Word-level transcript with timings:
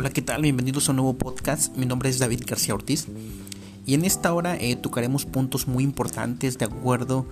Hola, 0.00 0.10
¿qué 0.10 0.22
tal? 0.22 0.42
Bienvenidos 0.42 0.88
a 0.88 0.92
un 0.92 0.98
nuevo 0.98 1.18
podcast. 1.18 1.76
Mi 1.76 1.84
nombre 1.84 2.08
es 2.08 2.20
David 2.20 2.44
García 2.46 2.72
Ortiz. 2.72 3.08
Y 3.84 3.94
en 3.94 4.04
esta 4.04 4.32
hora 4.32 4.56
eh, 4.56 4.76
tocaremos 4.76 5.26
puntos 5.26 5.66
muy 5.66 5.82
importantes 5.82 6.56
de 6.56 6.66
acuerdo 6.66 7.26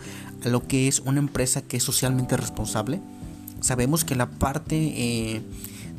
a 0.44 0.48
lo 0.48 0.66
que 0.66 0.88
es 0.88 0.98
una 0.98 1.20
empresa 1.20 1.62
que 1.62 1.76
es 1.76 1.84
socialmente 1.84 2.36
responsable. 2.36 3.00
Sabemos 3.60 4.04
que 4.04 4.16
la 4.16 4.28
parte 4.28 4.76
eh, 4.76 5.42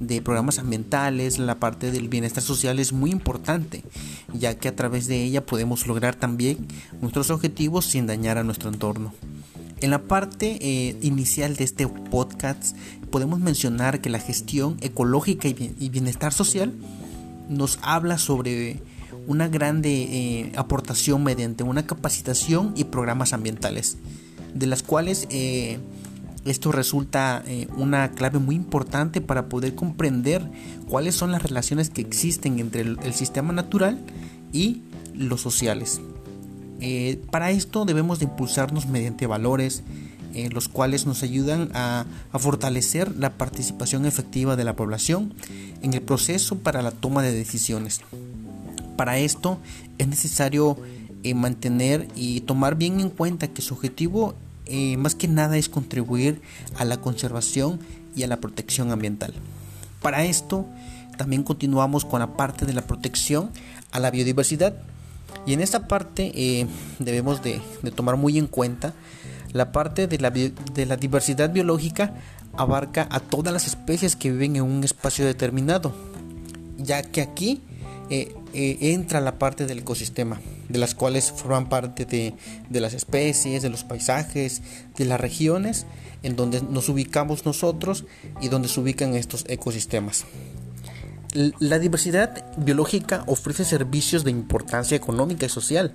de 0.02 0.22
programas 0.22 0.60
ambientales, 0.60 1.40
la 1.40 1.58
parte 1.58 1.90
del 1.90 2.10
bienestar 2.10 2.44
social 2.44 2.80
es 2.80 2.92
muy 2.92 3.12
importante, 3.12 3.86
ya 4.34 4.58
que 4.58 4.68
a 4.68 4.76
través 4.76 5.08
de 5.08 5.24
ella 5.24 5.46
podemos 5.46 5.88
lograr 5.88 6.16
también 6.16 6.58
nuestros 7.00 7.30
objetivos 7.30 7.86
sin 7.86 8.08
dañar 8.08 8.38
a 8.38 8.44
nuestro 8.44 8.70
entorno. 8.70 9.14
En 9.80 9.92
la 9.92 10.00
parte 10.00 10.58
eh, 10.60 10.98
inicial 11.02 11.56
de 11.56 11.64
este 11.64 11.88
podcast 11.88 12.76
podemos 13.12 13.40
mencionar 13.40 14.02
que 14.02 14.10
la 14.10 14.20
gestión 14.20 14.78
ecológica 14.82 15.48
y 15.48 15.90
bienestar 15.90 16.34
social 16.34 16.74
nos 17.48 17.78
habla 17.84 18.18
sobre 18.18 18.82
una 19.28 19.48
grande 19.48 19.92
eh, 19.92 20.52
aportación 20.56 21.24
mediante 21.24 21.64
una 21.64 21.86
capacitación 21.86 22.74
y 22.76 22.86
programas 22.86 23.34
ambientales, 23.34 23.98
de 24.56 24.66
las 24.66 24.82
cuales 24.82 25.28
eh, 25.30 25.78
esto 26.46 26.72
resulta 26.72 27.44
una 27.76 28.12
clave 28.12 28.40
muy 28.40 28.56
importante 28.56 29.22
para 29.22 29.48
poder 29.48 29.76
comprender 29.76 30.50
cuáles 30.88 31.14
son 31.14 31.32
las 31.32 31.44
relaciones 31.44 31.90
que 31.90 32.02
existen 32.02 32.60
entre 32.60 32.82
el 32.82 33.14
sistema 33.14 33.54
natural 33.54 34.00
y 34.54 34.82
los 35.14 35.42
sociales. 35.42 36.00
Eh, 36.80 37.20
para 37.32 37.52
esto 37.52 37.86
debemos 37.86 38.20
de 38.20 38.26
impulsarnos 38.26 38.88
mediante 38.88 39.26
valores, 39.26 39.84
eh, 40.34 40.50
los 40.52 40.68
cuales 40.68 41.06
nos 41.06 41.24
ayudan 41.24 41.70
a, 41.74 42.06
fortalecer 42.38 43.16
la 43.16 43.38
participación 43.38 44.06
efectiva 44.06 44.56
de 44.56 44.64
la 44.64 44.76
población 44.76 45.34
en 45.82 45.94
el 45.94 46.02
proceso 46.02 46.60
para 46.60 46.82
la 46.82 46.92
toma 46.92 47.24
de 47.24 47.34
decisiones. 47.34 48.02
Para 48.96 49.18
esto 49.18 49.58
es 49.98 50.08
necesario 50.08 50.78
eh, 51.24 51.34
mantener 51.34 52.08
y 52.16 52.42
tomar 52.42 52.76
bien 52.76 53.00
en 53.00 53.10
cuenta 53.10 53.48
que 53.48 53.62
su 53.62 53.74
objetivo 53.74 54.36
más 54.98 55.16
que 55.16 55.30
nada 55.30 55.56
es 55.56 55.70
contribuir 55.70 56.42
a 56.76 56.84
la 56.84 56.98
conservación 56.98 57.80
y 58.18 58.24
a 58.24 58.28
la 58.28 58.42
protección 58.42 58.92
ambiental. 58.92 59.34
Para 60.02 60.26
esto 60.26 60.66
también 61.18 61.44
continuamos 61.44 62.04
con 62.04 62.20
la 62.20 62.36
parte 62.36 62.66
de 62.66 62.74
la 62.74 62.82
protección 62.82 63.50
a 63.92 64.02
la 64.02 64.12
biodiversidad 64.12 64.76
y 65.48 65.54
en 65.54 65.62
esta 65.62 65.88
parte 65.88 66.32
eh, 66.36 66.68
debemos 67.00 67.42
de, 67.42 67.62
tomar 67.96 68.18
muy 68.18 68.38
en 68.38 68.48
cuenta 68.48 68.94
la 69.54 69.72
parte 69.72 70.06
de 70.06 70.20
la, 70.20 70.98
diversidad 70.98 71.52
biológica 71.52 72.14
abarca 72.58 73.08
a 73.10 73.22
todas 73.22 73.54
las 73.54 73.66
especies 73.66 74.18
que 74.18 74.30
viven 74.30 74.58
en 74.58 74.64
un 74.64 74.84
espacio 74.84 75.26
determinado, 75.26 75.96
ya 76.78 77.02
que 77.02 77.22
aquí 77.22 77.62
eh, 78.10 78.36
eh, 78.54 78.78
entra 78.82 79.22
la 79.22 79.40
parte 79.40 79.66
del 79.66 79.80
ecosistema, 79.80 80.42
de 80.68 80.80
las 80.80 80.96
cuales 80.96 81.32
forman 81.32 81.70
parte 81.70 82.06
de, 82.06 82.36
las 82.70 82.94
especies, 82.94 83.62
de 83.62 83.70
los 83.70 83.86
paisajes, 83.86 84.62
de 84.98 85.06
las 85.06 85.20
regiones 85.20 85.86
en 86.24 86.36
donde 86.36 86.62
nos 86.62 86.90
ubicamos 86.90 87.46
nosotros 87.46 88.04
y 88.42 88.50
donde 88.50 88.68
se 88.68 88.82
ubican 88.82 89.16
estos 89.16 89.46
ecosistemas. 89.48 90.26
La 91.38 91.78
diversidad 91.78 92.44
biológica 92.58 93.24
ofrece 93.28 93.64
servicios 93.64 94.24
de 94.24 94.32
importancia 94.32 94.98
económica 94.98 95.46
y 95.46 95.50
social, 95.50 95.94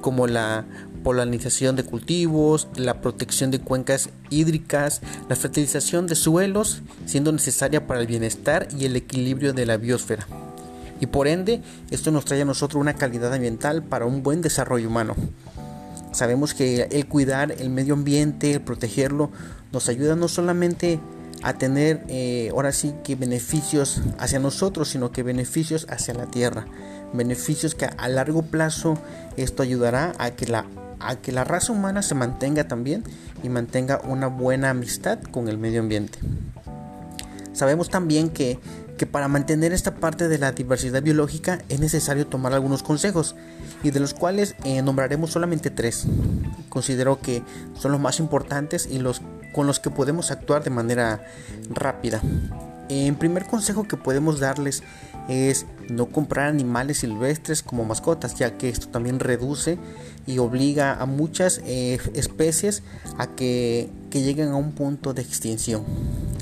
como 0.00 0.28
la 0.28 0.64
polinización 1.02 1.74
de 1.74 1.82
cultivos, 1.82 2.68
la 2.76 3.00
protección 3.00 3.50
de 3.50 3.58
cuencas 3.58 4.10
hídricas, 4.30 5.02
la 5.28 5.34
fertilización 5.34 6.06
de 6.06 6.14
suelos, 6.14 6.82
siendo 7.04 7.32
necesaria 7.32 7.88
para 7.88 7.98
el 7.98 8.06
bienestar 8.06 8.68
y 8.78 8.84
el 8.84 8.94
equilibrio 8.94 9.52
de 9.52 9.66
la 9.66 9.76
biosfera. 9.76 10.28
Y 11.00 11.06
por 11.06 11.26
ende, 11.26 11.62
esto 11.90 12.12
nos 12.12 12.24
trae 12.24 12.42
a 12.42 12.44
nosotros 12.44 12.80
una 12.80 12.94
calidad 12.94 13.34
ambiental 13.34 13.82
para 13.82 14.06
un 14.06 14.22
buen 14.22 14.40
desarrollo 14.40 14.86
humano. 14.86 15.16
Sabemos 16.12 16.54
que 16.54 16.82
el 16.92 17.08
cuidar 17.08 17.50
el 17.50 17.70
medio 17.70 17.94
ambiente, 17.94 18.52
el 18.52 18.60
protegerlo, 18.60 19.32
nos 19.72 19.88
ayuda 19.88 20.14
no 20.14 20.28
solamente 20.28 20.94
a 20.94 21.15
tener 21.58 22.04
eh, 22.08 22.50
ahora 22.52 22.72
sí 22.72 22.94
que 23.04 23.14
beneficios 23.14 24.02
hacia 24.18 24.38
nosotros, 24.38 24.88
sino 24.88 25.12
que 25.12 25.22
beneficios 25.22 25.86
hacia 25.88 26.14
la 26.14 26.26
tierra. 26.26 26.66
Beneficios 27.12 27.74
que 27.74 27.86
a 27.86 28.08
largo 28.08 28.42
plazo 28.42 28.98
esto 29.36 29.62
ayudará 29.62 30.12
a 30.18 30.30
que 30.32 30.46
la, 30.46 30.66
a 31.00 31.16
que 31.16 31.32
la 31.32 31.44
raza 31.44 31.72
humana 31.72 32.02
se 32.02 32.14
mantenga 32.14 32.68
también 32.68 33.04
y 33.42 33.48
mantenga 33.48 34.00
una 34.04 34.26
buena 34.26 34.70
amistad 34.70 35.20
con 35.30 35.48
el 35.48 35.58
medio 35.58 35.80
ambiente. 35.80 36.18
Sabemos 37.52 37.88
también 37.88 38.28
que, 38.28 38.58
que 38.98 39.06
para 39.06 39.28
mantener 39.28 39.72
esta 39.72 39.94
parte 39.94 40.28
de 40.28 40.38
la 40.38 40.52
diversidad 40.52 41.02
biológica 41.02 41.62
es 41.68 41.80
necesario 41.80 42.26
tomar 42.26 42.52
algunos 42.52 42.82
consejos 42.82 43.34
y 43.82 43.90
de 43.90 44.00
los 44.00 44.12
cuales 44.12 44.56
eh, 44.64 44.82
nombraremos 44.82 45.30
solamente 45.30 45.70
tres. 45.70 46.06
Considero 46.68 47.20
que 47.20 47.42
son 47.74 47.92
los 47.92 48.00
más 48.00 48.20
importantes 48.20 48.88
y 48.90 48.98
los 48.98 49.22
con 49.56 49.66
los 49.66 49.80
que 49.80 49.88
podemos 49.88 50.30
actuar 50.30 50.62
de 50.62 50.68
manera 50.68 51.26
rápida. 51.70 52.20
En 52.90 53.16
primer 53.16 53.46
consejo 53.46 53.88
que 53.88 53.96
podemos 53.96 54.38
darles 54.38 54.82
es 55.30 55.64
no 55.88 56.06
comprar 56.06 56.48
animales 56.48 56.98
silvestres 56.98 57.62
como 57.62 57.86
mascotas, 57.86 58.34
ya 58.34 58.58
que 58.58 58.68
esto 58.68 58.88
también 58.88 59.18
reduce 59.18 59.78
y 60.26 60.38
obliga 60.38 61.00
a 61.00 61.06
muchas 61.06 61.62
eh, 61.64 61.98
especies 62.12 62.82
a 63.16 63.28
que, 63.28 63.88
que 64.10 64.20
lleguen 64.20 64.48
a 64.48 64.56
un 64.56 64.72
punto 64.72 65.14
de 65.14 65.22
extinción. 65.22 65.84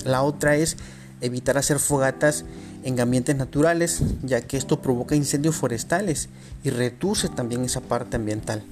La 0.04 0.22
otra 0.22 0.56
es 0.56 0.76
evitar 1.20 1.56
hacer 1.56 1.78
fogatas 1.78 2.44
en 2.82 2.98
ambientes 2.98 3.36
naturales, 3.36 4.02
ya 4.24 4.40
que 4.40 4.56
esto 4.56 4.82
provoca 4.82 5.14
incendios 5.14 5.54
forestales 5.54 6.28
y 6.64 6.70
reduce 6.70 7.28
también 7.28 7.64
esa 7.64 7.80
parte 7.80 8.16
ambiental. 8.16 8.64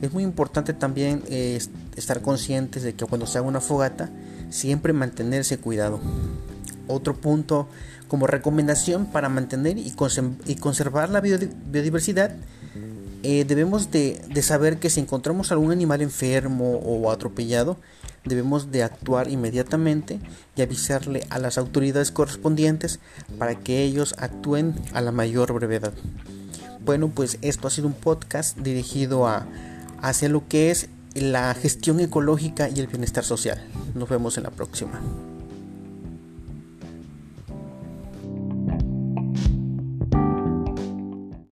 Es 0.00 0.12
muy 0.12 0.22
importante 0.22 0.72
también 0.72 1.22
eh, 1.28 1.58
estar 1.96 2.22
conscientes 2.22 2.82
de 2.82 2.94
que 2.94 3.04
cuando 3.04 3.26
se 3.26 3.38
haga 3.38 3.48
una 3.48 3.60
fogata, 3.60 4.10
siempre 4.50 4.92
mantenerse 4.92 5.58
cuidado. 5.58 6.00
Otro 6.86 7.16
punto 7.16 7.68
como 8.06 8.26
recomendación 8.26 9.06
para 9.06 9.28
mantener 9.28 9.76
y, 9.76 9.90
conservar 10.56 11.10
la 11.10 11.20
biodiversidad, 11.20 12.34
eh, 13.22 13.44
debemos 13.44 13.90
de, 13.90 14.20
saber 14.42 14.78
que 14.78 14.88
si 14.88 15.00
encontramos 15.00 15.52
algún 15.52 15.72
animal 15.72 16.00
enfermo 16.00 16.76
o 16.76 17.10
atropellado, 17.10 17.76
debemos 18.24 18.70
de 18.70 18.82
actuar 18.82 19.28
inmediatamente 19.28 20.20
y 20.56 20.62
avisarle 20.62 21.26
a 21.30 21.38
las 21.38 21.58
autoridades 21.58 22.10
correspondientes 22.12 23.00
para 23.38 23.56
que 23.56 23.82
ellos 23.82 24.14
actúen 24.18 24.74
a 24.92 25.00
la 25.00 25.12
mayor 25.12 25.52
brevedad. 25.52 25.92
Bueno, 26.84 27.10
pues 27.14 27.38
esto 27.42 27.68
ha 27.68 27.70
sido 27.70 27.88
un 27.88 27.94
podcast 27.94 28.56
dirigido 28.58 29.26
a 29.26 29.46
hacia 30.02 30.28
lo 30.28 30.46
que 30.48 30.70
es 30.70 30.88
la 31.14 31.54
gestión 31.54 32.00
ecológica 32.00 32.68
y 32.68 32.80
el 32.80 32.86
bienestar 32.86 33.24
social. 33.24 33.62
Nos 33.94 34.08
vemos 34.08 34.36
en 34.36 34.44
la 34.44 34.50
próxima. 34.50 35.00